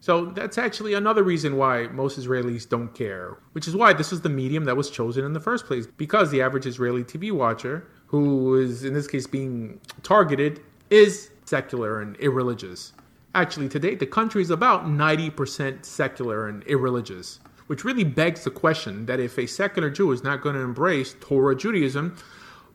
[0.02, 4.22] So that's actually another reason why most Israelis don't care, which is why this was
[4.22, 5.86] the medium that was chosen in the first place.
[5.86, 12.02] Because the average Israeli TV watcher, who is in this case being targeted, is secular
[12.02, 12.94] and irreligious.
[13.36, 19.06] Actually, today the country is about 90% secular and irreligious, which really begs the question
[19.06, 22.16] that if a secular Jew is not going to embrace Torah Judaism,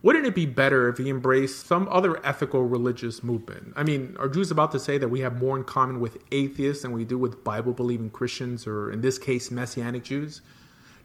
[0.01, 3.73] wouldn't it be better if he embraced some other ethical religious movement?
[3.75, 6.83] I mean, are Jews about to say that we have more in common with atheists
[6.83, 10.41] than we do with Bible believing Christians, or in this case, Messianic Jews?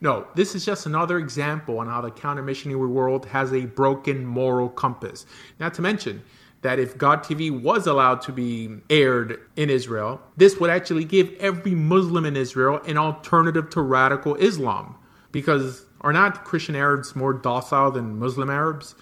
[0.02, 4.24] No, this is just another example on how the counter missionary world has a broken
[4.24, 5.26] moral compass.
[5.58, 6.22] Not to mention
[6.62, 11.32] that if God TV was allowed to be aired in Israel, this would actually give
[11.38, 14.96] every Muslim in Israel an alternative to radical Islam.
[15.32, 18.94] Because are not Christian Arabs more docile than Muslim Arabs?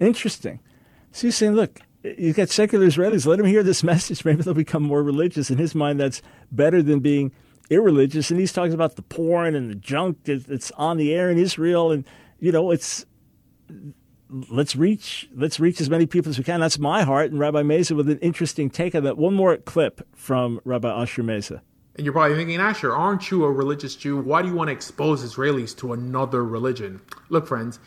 [0.00, 0.60] Interesting.
[1.12, 4.24] So you're saying, look, you've got secular Israelis, let them hear this message.
[4.24, 5.50] Maybe they'll become more religious.
[5.50, 7.32] In his mind, that's better than being
[7.70, 8.30] irreligious.
[8.30, 11.90] And he's talking about the porn and the junk that's on the air in Israel.
[11.90, 12.04] And,
[12.40, 13.04] you know, it's
[14.50, 16.60] let's reach let's reach as many people as we can.
[16.60, 17.30] That's my heart.
[17.30, 19.16] And Rabbi Meza with an interesting take on that.
[19.16, 21.60] One more clip from Rabbi Asher Meza.
[21.98, 24.16] And you're probably thinking, Asher, aren't you a religious Jew?
[24.16, 27.00] Why do you want to expose Israelis to another religion?
[27.28, 27.80] Look, friends,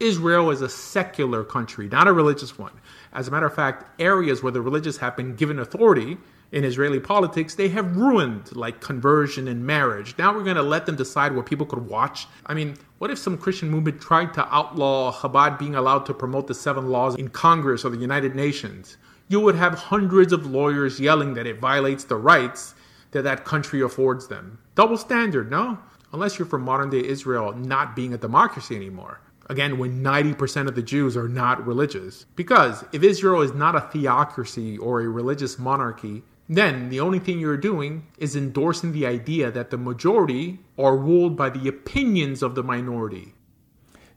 [0.00, 2.72] Israel is a secular country, not a religious one.
[3.12, 6.16] As a matter of fact, areas where the religious have been given authority
[6.50, 10.14] in Israeli politics, they have ruined, like conversion and marriage.
[10.16, 12.26] Now we're going to let them decide what people could watch.
[12.46, 16.46] I mean, what if some Christian movement tried to outlaw Chabad being allowed to promote
[16.46, 18.96] the seven laws in Congress or the United Nations?
[19.28, 22.74] You would have hundreds of lawyers yelling that it violates the rights
[23.12, 24.58] that that country affords them.
[24.74, 25.78] Double standard, no?
[26.12, 29.20] Unless you're from modern day Israel not being a democracy anymore.
[29.50, 32.26] Again, when 90% of the Jews are not religious.
[32.36, 37.38] Because if Israel is not a theocracy or a religious monarchy, then the only thing
[37.38, 42.54] you're doing is endorsing the idea that the majority are ruled by the opinions of
[42.54, 43.34] the minority.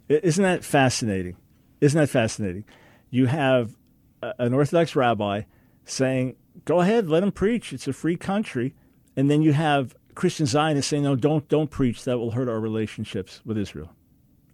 [0.08, 1.38] Isn't that fascinating?
[1.80, 2.65] Isn't that fascinating?
[3.10, 3.75] You have
[4.21, 5.43] an Orthodox rabbi
[5.86, 7.73] saying, go ahead, let him preach.
[7.73, 8.75] It's a free country.
[9.15, 12.04] And then you have Christian Zionists saying, no, don't, don't preach.
[12.04, 13.93] That will hurt our relationships with Israel.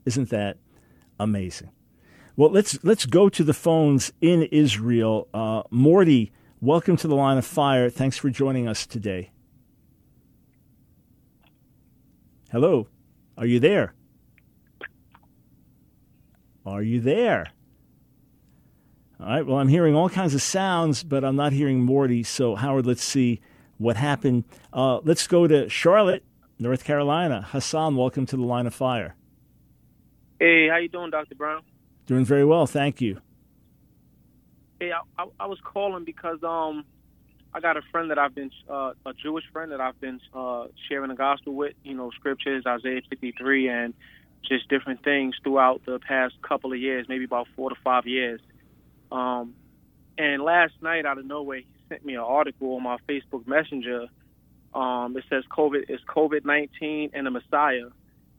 [0.06, 0.58] Isn't that
[1.20, 1.72] amazing?
[2.36, 5.28] Well, let's, let's go to the phones in Israel.
[5.34, 7.89] Uh, Morty, welcome to the line of fire.
[7.89, 9.32] Thanks for joining us today.
[12.52, 12.88] Hello.
[13.38, 13.93] Are you there?
[16.65, 17.48] Are you there?
[19.20, 19.46] All right.
[19.46, 22.24] Well, I'm hearing all kinds of sounds, but I'm not hearing Morty.
[22.24, 23.41] So, Howard, let's see
[23.78, 24.44] what happened.
[24.74, 26.24] Uh, let's go to Charlotte,
[26.60, 27.48] North Carolina.
[27.52, 29.16] Hassan, welcome to the line of fire.
[30.40, 31.36] Hey, how you doing, Dr.
[31.36, 31.62] Brown?
[32.06, 33.20] Doing very well, thank you.
[34.80, 36.86] Hey, I, I, I was calling because um,
[37.54, 40.68] I got a friend that I've been uh, a Jewish friend that I've been uh,
[40.88, 41.74] sharing the gospel with.
[41.84, 43.94] You know, scriptures, Isaiah 53, and
[44.48, 48.40] just different things throughout the past couple of years, maybe about four to five years.
[49.12, 49.56] Um,
[50.18, 54.08] and last night, out of nowhere, he sent me an article on my Facebook Messenger.
[54.73, 57.88] Um, it says COVID is COVID nineteen and the Messiah,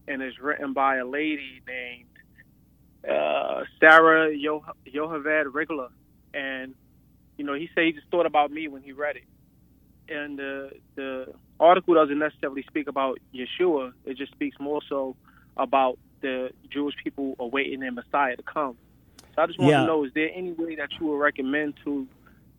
[0.07, 2.09] and it's written by a lady named
[3.09, 5.89] uh, Sarah Yo- Yocheved Rigler.
[6.35, 6.75] And
[7.37, 9.25] you know, he said he just thought about me when he read it.
[10.15, 11.27] And the the
[11.61, 13.93] article doesn't necessarily speak about Yeshua.
[14.05, 15.17] It just speaks more so
[15.57, 18.77] about the Jewish people awaiting their Messiah to come.
[19.35, 19.81] So I just want Yeah.
[19.81, 22.07] to know: is there any way that you would recommend to,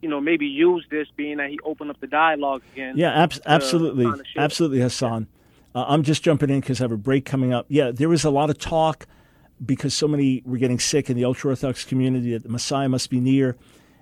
[0.01, 2.95] you know, maybe use this, being that he opened up the dialogue again?
[2.97, 4.41] Yeah, abs- absolutely, kind of shit.
[4.41, 5.27] absolutely, Hassan.
[5.75, 7.65] Uh, I'm just jumping in because I have a break coming up.
[7.69, 9.05] Yeah, there was a lot of talk
[9.63, 13.09] because so many were getting sick in the ultra Orthodox community that the Messiah must
[13.09, 13.55] be near.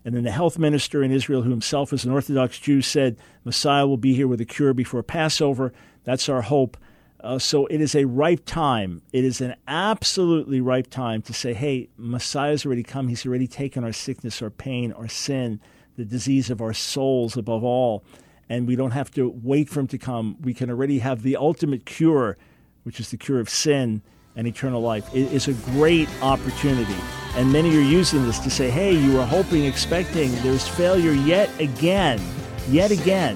[0.06, 3.86] And then the health minister in Israel, who himself is an Orthodox Jew, said Messiah
[3.86, 5.74] will be here with a cure before Passover.
[6.06, 6.78] That's our hope.
[7.20, 9.02] Uh, so it is a ripe time.
[9.12, 13.10] It is an absolutely ripe time to say, hey, Messiah's already come.
[13.10, 15.60] He's already taken our sickness, our pain, our sin,
[15.98, 18.04] the disease of our souls above all.
[18.50, 20.38] And we don't have to wait for him to come.
[20.42, 22.38] We can already have the ultimate cure,
[22.84, 24.02] which is the cure of sin
[24.38, 25.14] and eternal life.
[25.14, 26.96] It is a great opportunity.
[27.36, 31.50] And many are using this to say, hey, you were hoping, expecting, there's failure yet
[31.60, 32.22] again,
[32.70, 33.36] yet again,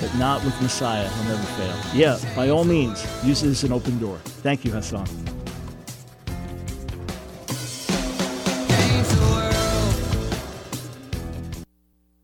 [0.00, 1.08] but not with Messiah.
[1.08, 1.76] He'll never fail.
[1.92, 4.18] Yeah, by all means, use it as an open door.
[4.24, 5.27] Thank you, Hassan.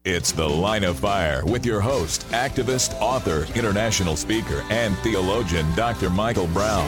[0.06, 6.10] It's The Line of Fire with your host, activist, author, international speaker, and theologian, Dr.
[6.10, 6.86] Michael Brown.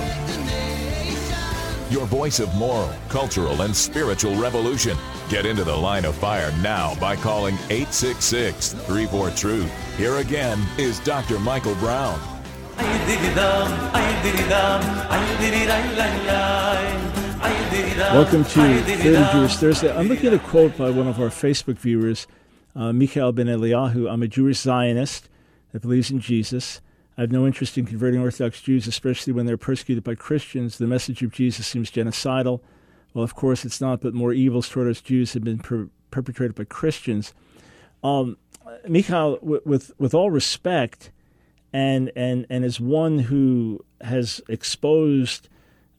[1.89, 4.99] Your voice of moral, cultural, and spiritual revolution.
[5.31, 9.97] Get into the line of fire now by calling 866 34 Truth.
[9.97, 11.39] Here again is Dr.
[11.39, 12.21] Michael Brown.
[18.13, 19.97] Welcome to Thoroughly Jewish Thursday.
[19.97, 22.27] I'm looking at a quote by one of our Facebook viewers,
[22.77, 24.11] uh, Mikhail Ben Eliyahu.
[24.11, 25.29] I'm a Jewish Zionist
[25.73, 26.81] that believes in Jesus.
[27.17, 30.77] I have no interest in converting Orthodox Jews, especially when they're persecuted by Christians.
[30.77, 32.61] The message of Jesus seems genocidal.
[33.15, 36.55] Well, of course, it's not, but more evils toward us Jews have been per- perpetrated
[36.55, 37.33] by Christians.
[38.05, 38.37] Um,
[38.87, 41.11] Mikhail, w- with with all respect,
[41.73, 45.49] and and and as one who has exposed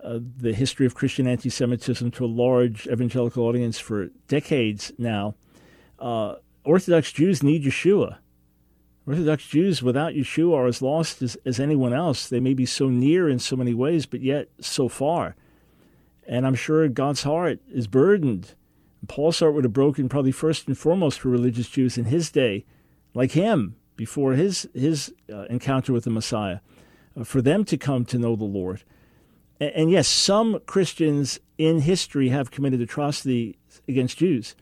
[0.04, 5.34] uh, the history of Christian anti-Semitism to a large evangelical audience for decades now,
[5.98, 6.36] uh,
[6.68, 8.18] Orthodox Jews need Yeshua.
[9.08, 12.28] Orthodox Jews without Yeshua are as lost as, as anyone else.
[12.28, 15.38] They may be so near in so many ways, but yet so far.
[16.28, 18.54] And I'm sure God's heart is burdened.
[19.08, 22.66] Paul's heart would have broken probably first and foremost for religious Jews in his day,
[23.14, 26.60] like him, before his, his uh, encounter with the Messiah,
[27.16, 28.84] uh, for them to come to know the Lord.
[29.62, 34.54] And, and yes, some Christians in history have committed atrocity against Jews.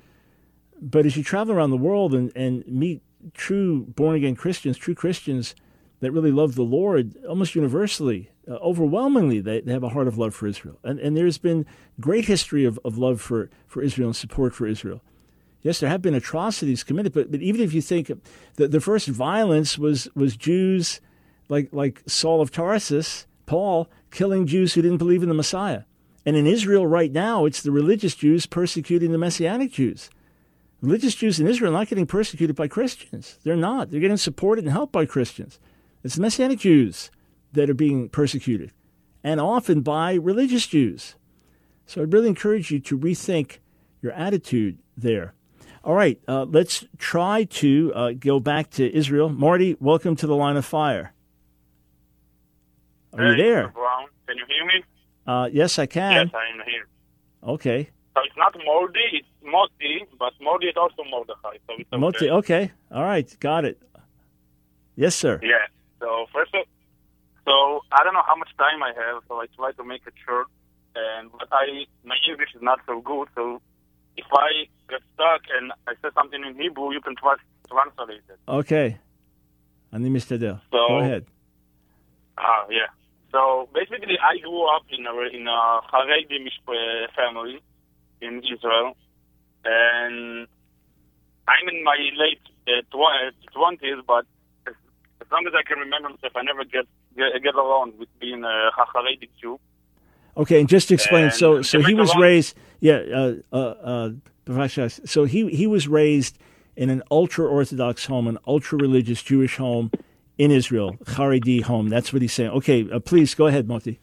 [0.82, 3.02] But as you travel around the world and, and meet
[3.34, 5.56] true born again Christians, true Christians
[6.02, 10.18] that really love the Lord, almost universally, uh, overwhelmingly, they, they have a heart of
[10.18, 10.78] love for Israel.
[10.84, 11.66] And, and there's been
[12.00, 15.02] great history of, of love for, for Israel and support for Israel.
[15.64, 18.12] Yes, there have been atrocities committed, but, but even if you think
[18.58, 21.02] that the first violence was, was Jews
[21.50, 25.84] like, like Saul of Tarsus, Paul, killing Jews who didn't believe in the Messiah.
[26.26, 30.10] And in Israel right now, it's the religious Jews persecuting the Messianic Jews.
[30.86, 33.40] Religious Jews in Israel are not getting persecuted by Christians.
[33.44, 33.90] They're not.
[33.90, 35.60] They're getting supported and helped by Christians.
[36.04, 37.10] It's the Messianic Jews
[37.54, 38.72] that are being persecuted,
[39.24, 41.16] and often by religious Jews.
[41.88, 43.58] So I'd really encourage you to rethink
[44.04, 45.34] your attitude there.
[45.84, 49.30] All right, uh, let's try to uh, go back to Israel.
[49.30, 51.14] Marty, welcome to the line of fire.
[53.14, 53.70] Are you there?
[53.70, 54.84] Brown, can you hear me?
[55.26, 56.28] Uh, yes, I can.
[56.28, 56.88] Yes, I am here.
[57.44, 57.90] Okay.
[58.15, 61.57] So it's not Mordi, it's Moti, but Mordi is also Mordechai.
[61.67, 62.01] So it's okay.
[62.05, 62.63] Moti- okay.
[62.91, 63.29] All right.
[63.41, 63.79] Got it.
[64.97, 65.35] Yes, sir.
[65.43, 65.67] Yeah.
[66.01, 66.65] So first, of,
[67.47, 67.55] so
[67.93, 70.47] I don't know how much time I have, so I try to make it short.
[70.97, 73.63] And but I my English is not so good, so
[74.17, 77.35] if I get stuck and I say something in Hebrew, you can try
[77.71, 78.39] translate it.
[78.61, 78.89] Okay.
[79.93, 80.55] אני משתדל.
[80.73, 81.25] So- Go ahead.
[82.39, 82.91] Ah, yeah.
[83.33, 83.41] So
[83.79, 85.61] basically, I grew up in a in a
[85.93, 87.57] Haredi mishp- family
[88.22, 88.96] in Israel,
[89.64, 90.48] and
[91.48, 92.82] I'm in my late uh,
[93.54, 94.04] twenties.
[94.08, 94.26] But
[94.68, 94.74] as,
[95.32, 96.86] long as I can remember myself, I never get
[97.16, 99.60] get, get along with being a Haredi Jew.
[100.38, 103.34] Okay, and just to explain, And so so he was a long- raised, yeah, uh,
[103.54, 104.12] uh,
[104.48, 106.38] uh, so he he was raised
[106.76, 109.92] in an ultra orthodox home, an ultra religious Jewish home
[110.38, 111.88] in Israel, Haredi home.
[111.90, 112.52] That's what he's saying.
[112.52, 114.00] Okay, uh, please go ahead, Moti.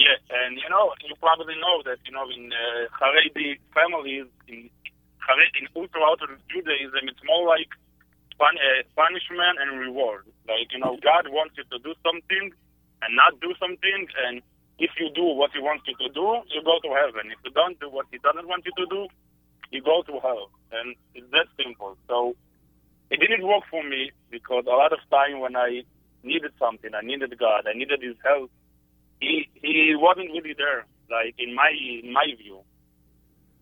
[0.00, 0.16] Yeah.
[0.32, 4.72] And you know, you probably know that you know in uh, Haredi families in
[5.20, 7.68] Haredi in ultra Orthodox Judaism, it's more like
[8.40, 10.24] pun- uh, punishment and reward.
[10.48, 12.48] Like you know, God wants you to do something
[13.04, 14.40] and not do something, and
[14.80, 17.28] if you do what He wants you to do, you go to heaven.
[17.28, 19.04] If you don't do what He doesn't want you to do,
[19.68, 20.48] you go to hell.
[20.72, 22.00] And it's that simple.
[22.08, 22.36] So
[23.12, 25.84] it didn't work for me because a lot of time when I
[26.24, 28.48] needed something, I needed God, I needed His help
[29.20, 31.70] he he wasn't really there, like in my
[32.02, 32.60] in my view,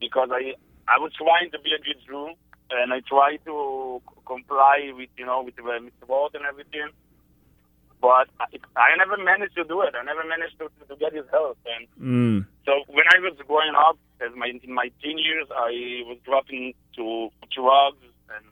[0.01, 0.55] because I
[0.89, 2.31] I was trying to be a good Jew
[2.71, 6.89] and I tried to comply with you know with the mitzvot and everything,
[8.01, 8.47] but I,
[8.77, 9.95] I never managed to do it.
[9.99, 11.59] I never managed to to get his help.
[11.67, 12.47] And Mm.
[12.65, 16.75] so when I was growing up, as my in my teen years, I was dropping
[16.97, 18.05] to drugs
[18.35, 18.47] and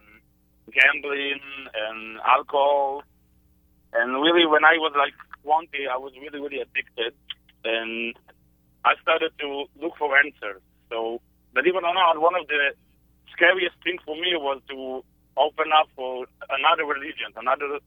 [0.73, 1.41] gambling
[1.75, 3.03] and alcohol.
[3.93, 5.15] And really, when I was like
[5.47, 7.14] 20, I was really, really addicted.
[7.62, 8.18] And
[8.82, 10.59] I started to look for answers.
[10.90, 11.22] So,
[11.55, 12.74] believe it or not, one of the
[13.30, 15.07] scariest things for me was to
[15.38, 17.78] open up for another religion, another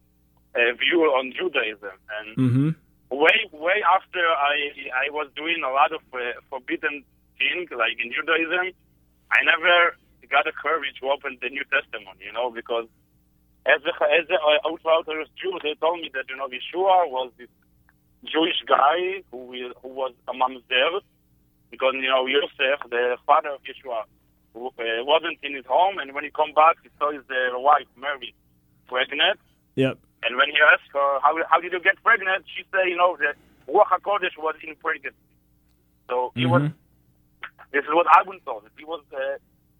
[0.55, 1.95] uh, view on Judaism.
[2.19, 2.69] And Mm-hmm.
[3.11, 4.55] way way after I
[4.93, 7.03] I was doing a lot of uh, forbidden
[7.37, 8.71] things like in Judaism,
[9.31, 9.97] I never
[10.29, 12.85] got the courage to open the New Testament, you know, because
[13.65, 17.09] as a as a uh, ultra Orthodox Jew, they told me that you know Yeshua
[17.09, 17.49] was this
[18.25, 21.01] Jewish guy who will, who was a mamzer,
[21.71, 24.03] because you know Yosef, the father of Yeshua,
[24.53, 27.59] who, uh, wasn't in his home, and when he come back, he saw his uh,
[27.59, 28.33] wife Mary
[28.87, 29.39] pregnant.
[29.75, 29.97] Yep.
[30.23, 32.43] And when he asked her, how, how did you get pregnant?
[32.53, 33.31] She said, you know, the
[33.71, 35.15] Ruach HaKodesh was in pregnancy.
[36.09, 36.63] So he was,
[37.71, 38.63] this is what I've been told.
[38.77, 39.37] He was uh,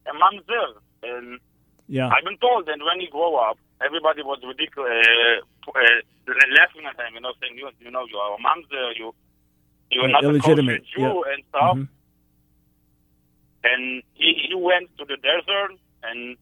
[0.07, 0.79] a mamzer.
[1.03, 1.39] And
[1.87, 2.07] Yeah.
[2.07, 5.81] I've been told that when he grew up, everybody was ridiculous, uh, uh,
[6.57, 9.13] laughing at him, you know, saying, you, you know, you are a mamzer, you,
[9.91, 11.33] you're Yeah, not a illegitimate, Jew yeah.
[11.33, 11.77] and stuff.
[11.77, 11.87] Mhm.
[13.63, 16.37] And he, he went to the desert, and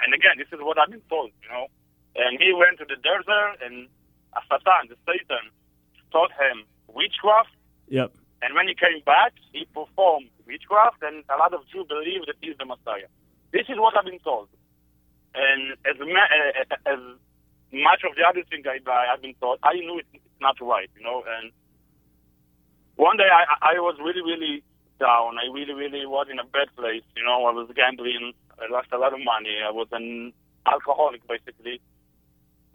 [0.00, 1.66] and again, this is what I've been told, you know.
[2.16, 3.86] And he went to the desert, and
[4.50, 5.50] Satan, the Satan,
[6.10, 7.50] taught him witchcraft.
[7.88, 8.12] Yep.
[8.42, 12.36] And when he came back, he performed witchcraft, and a lot of Jews believe that
[12.40, 13.06] he's the Messiah.
[13.52, 14.48] This is what I've been told.
[15.34, 17.00] And as ma- uh, as
[17.72, 18.80] much of the other things I,
[19.12, 21.24] I've been taught, I knew it's, not right, you know.
[21.26, 21.50] And
[22.94, 24.62] one day I, I was really, really
[25.00, 25.34] down.
[25.34, 27.02] I really, really was in a bad place.
[27.16, 28.34] You know, I was gambling.
[28.54, 29.58] I lost a lot of money.
[29.58, 30.32] I was an
[30.66, 31.80] alcoholic, basically.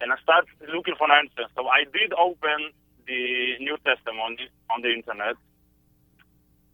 [0.02, 1.48] And I started looking for answers.
[1.56, 2.76] So I did open
[3.08, 5.36] the New Testament on the internet.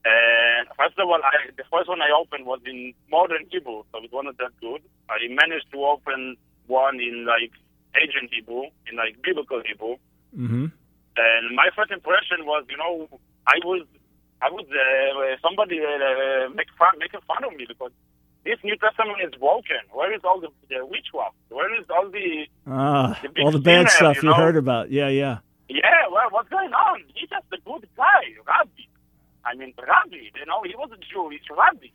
[0.05, 3.99] And first of all, I, the first one I opened was in modern Hebrew, so
[4.03, 4.81] it wasn't that good.
[5.09, 6.37] I managed to open
[6.67, 7.51] one in like
[7.99, 9.95] ancient Hebrew, in like biblical Hebrew.
[10.37, 10.65] Mm-hmm.
[11.17, 13.09] And my first impression was, you know,
[13.47, 13.85] I was,
[14.41, 17.91] I was uh, somebody uh, make fun, making fun of me because
[18.45, 19.83] this New Testament is broken.
[19.91, 21.35] Where is all the, the witchcraft?
[21.49, 24.91] Where is all the, Ah, The all the bad stuff you you heard about.
[24.91, 25.39] Yeah, yeah.
[25.67, 27.03] yeah, well, what's going on?
[27.13, 28.69] He's just a good guy, Rabbi.
[29.45, 31.89] I mean, Rabbi, you know, he was a Jew, he's Rabbi.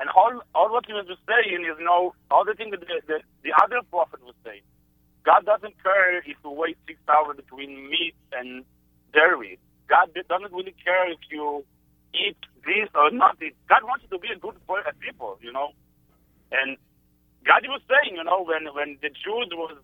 [0.00, 3.00] And all, all what he was saying is, you know, all the things that the,
[3.06, 4.62] the, the other prophet was saying.
[5.24, 8.64] God doesn't care if you wait six hours between meat and
[9.12, 9.58] dairy.
[9.88, 11.64] God doesn't really care if you
[12.14, 13.38] eat this or not.
[13.68, 14.56] God wants you to be a good
[15.00, 15.70] people, you know.
[16.52, 16.76] And
[17.46, 19.76] God was saying, you know, when when the Jews was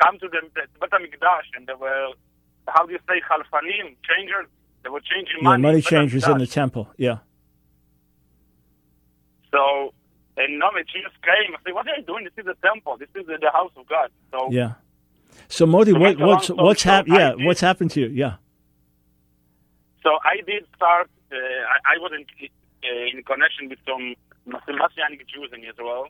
[0.00, 2.14] come to the Bet HaMikdash and they were,
[2.68, 4.48] how do you say, Khalfanim, changers,
[4.82, 5.62] they were changing Yeah, money.
[5.62, 6.88] money in changers in the temple.
[6.96, 7.18] Yeah.
[9.52, 9.92] So,
[10.36, 12.24] and now the Jesus came and said, what are you doing?
[12.24, 12.96] This is the temple.
[12.98, 14.10] This is the, the house of God.
[14.30, 14.72] So, Yeah.
[15.48, 17.14] So Moti, what, what's what's happened?
[17.16, 18.08] Yeah, did- what's happened to you?
[18.08, 18.34] Yeah.
[20.02, 21.08] So I did start.
[21.30, 24.14] Uh, I, I was in, uh, in connection with some
[24.46, 26.06] Messianic Jews in Israel,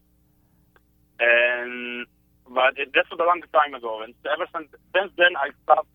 [1.21, 2.07] and
[2.49, 4.03] but it, was a long time ago.
[4.03, 5.89] And ever since since then, I stopped.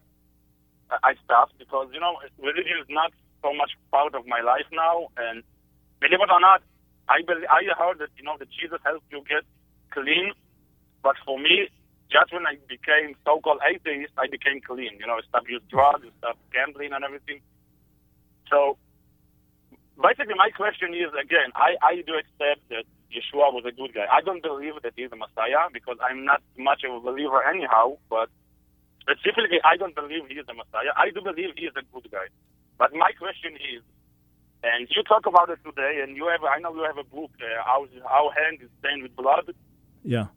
[1.04, 5.08] I stopped because you know religion is not so much part of my life now.
[5.18, 5.44] And
[6.00, 6.62] believe it or not,
[7.10, 9.44] I believe, I heard that you know that Jesus helps you get
[9.92, 10.34] clean,
[11.02, 11.70] but for me.
[12.12, 15.02] Just when I became so-called atheist, I became clean.
[15.02, 17.42] You know, I stopped using drugs, I stopped gambling and everything.
[18.52, 18.78] So
[19.98, 24.06] basically, my question is again, I, I do accept that Yeshua was a good guy.
[24.12, 27.98] I don't believe that he's a Messiah because I'm not much of a believer anyhow,
[28.10, 28.30] but
[29.04, 30.96] specifically, I don't believe he is the Messiah.
[30.96, 32.32] I do believe he is a good guy.
[32.80, 33.84] But my question is,
[34.64, 37.32] and you talk about it today, and you have, I know you have a book,
[37.44, 39.52] uh, our, our hand is stained with blood.
[40.04, 40.28] Yeah.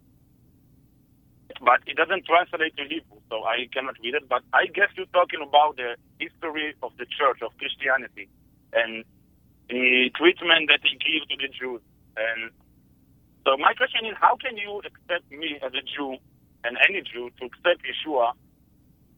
[1.63, 4.29] but it doesn't translate to Hebrew, so I cannot read it.
[4.29, 8.29] But I guess you're talking about the history of the church, of Christianity,
[8.73, 9.05] and
[9.69, 11.83] the treatment that they give to the Jews.
[12.17, 12.51] And
[13.45, 16.19] so my question is, how can you expect me as a Jew
[16.65, 18.33] and any Jew to accept Yeshua,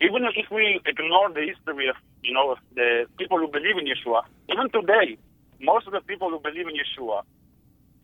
[0.01, 4.23] even if we ignore the history of, you know, the people who believe in Yeshua,
[4.51, 5.19] even today,
[5.61, 7.23] most of the people who believe in Yeshua,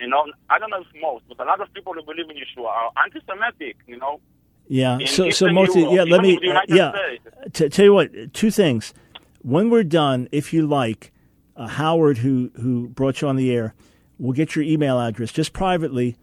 [0.00, 2.36] you know, I don't know if most, but a lot of people who believe in
[2.36, 4.20] Yeshua are anti-Semitic, you know.
[4.66, 4.98] Yeah.
[4.98, 6.92] In so, so Eastern Moti, Europe, yeah, let me, uh, yeah.
[7.52, 8.92] T- tell you what, two things.
[9.42, 11.12] When we're done, if you like,
[11.56, 13.74] uh, Howard, who who brought you on the air,
[14.18, 16.16] will get your email address just privately,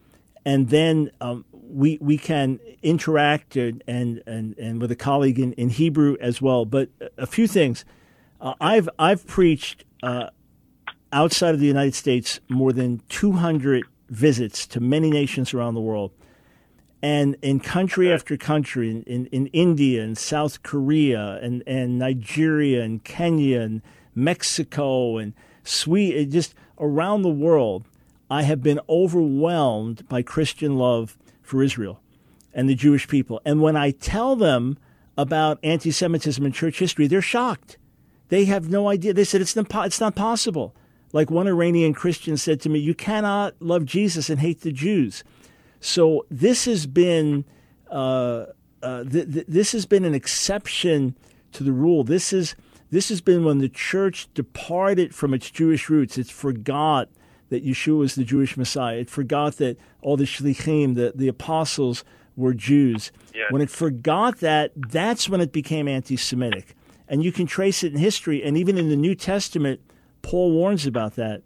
[0.43, 5.69] and then um, we we can interact and and and, with a colleague in, in
[5.69, 6.65] Hebrew as well.
[6.65, 7.86] But a few things.
[8.39, 10.30] Uh, I've I've preached uh,
[11.13, 16.11] outside of the United States more than 200 visits to many nations around the world.
[17.03, 22.84] And in country after country, in, in, in India and South Korea and, and Nigeria
[22.84, 23.82] and Kenya and
[24.13, 27.88] Mexico and Sweden, just around the world,
[28.30, 31.17] I have been overwhelmed by Christian love
[31.52, 32.02] for Israel
[32.54, 33.41] and the Jewish people.
[33.45, 34.78] And when I tell them
[35.18, 37.78] about anti Semitism in church history, they're shocked.
[38.30, 39.14] They have no idea.
[39.14, 40.74] They said it's not, it's not possible.
[41.12, 45.26] Like one Iranian Christian said to me, You cannot love Jesus and hate the Jews.
[45.82, 47.43] So this has been
[47.89, 48.45] uh,
[48.82, 51.16] uh, th- th- this has been an exception
[51.52, 52.06] to the rule.
[52.06, 52.56] This is
[52.89, 56.18] this has been when the church departed from its Jewish roots.
[56.18, 57.10] It's forgot
[57.52, 58.97] that Yeshua was the Jewish Messiah.
[58.97, 62.04] It forgot that all the shlichim, the, the apostles,
[62.38, 63.12] were Jews.
[63.36, 63.52] Yes.
[63.52, 66.76] When it forgot that, that's when it became anti-Semitic.
[67.10, 69.82] And you can trace it in history, and even in the New Testament,
[70.22, 71.43] Paul warns about that.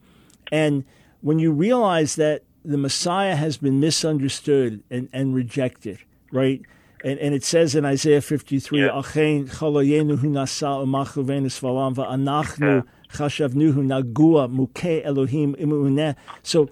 [0.52, 0.86] And
[1.22, 5.98] when you realize that the Messiah has been misunderstood and, and rejected,
[6.32, 6.62] right?
[7.04, 8.80] And, and it says in Isaiah 53,
[12.76, 12.86] Yeah.
[13.10, 16.70] "Achein chaloyenu hu nasa u'machu venus v'alam va'anachnu chashavnuhu nagua mukeh Elohim imuneh." So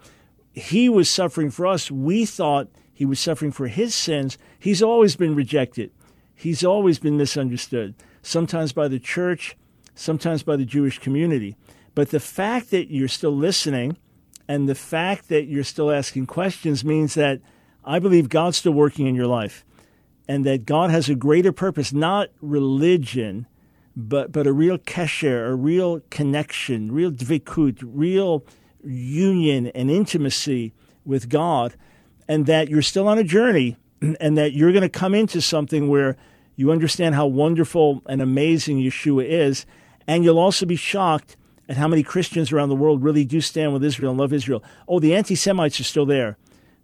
[0.52, 1.92] he was suffering for us.
[1.92, 4.38] We thought he was suffering for his sins.
[4.60, 5.92] He's always been rejected.
[6.36, 9.56] He's always been misunderstood, sometimes by the church,
[9.96, 11.56] sometimes by the Jewish community.
[11.96, 13.98] But the fact that you're still listening
[14.48, 17.40] and the fact that you're still asking questions means that
[17.86, 19.66] I believe God's still working in your life
[20.28, 23.48] and that God has a greater purpose, not religion,
[23.96, 28.46] but, but a real kesher, a real connection, real dvikut, real
[28.84, 30.74] union and intimacy
[31.06, 31.76] with God,
[32.28, 33.78] and that you're still on a journey
[34.20, 36.18] and that you're going to come into something where
[36.56, 39.66] you understand how wonderful and amazing Yeshua is,
[40.08, 41.36] and you'll also be shocked
[41.70, 44.64] at how many Christians around the world really do stand with Israel and love Israel.
[44.88, 46.38] Oh, the anti Semites are still there,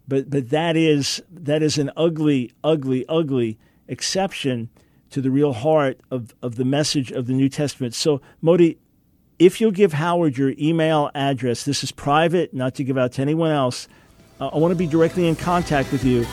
[0.08, 4.70] but but that is that is an ugly, ugly, ugly exception
[5.10, 7.94] to the real heart of, of the message of the New Testament.
[7.94, 8.78] So, Moti,
[9.38, 13.22] if you'll give Howard your email address, this is private, not to give out to
[13.22, 13.88] anyone else.
[14.40, 16.26] Uh, I want to be directly in contact with you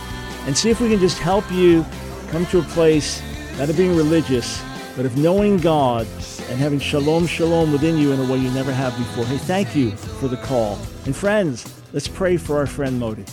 [0.45, 1.85] and see if we can just help you
[2.29, 3.21] come to a place
[3.57, 4.61] not of being religious,
[4.95, 6.05] but of knowing God
[6.49, 9.25] and having shalom, shalom within you in a way you never have before.
[9.25, 10.77] Hey, thank you for the call.
[11.05, 13.25] And friends, let's pray for our friend Moti.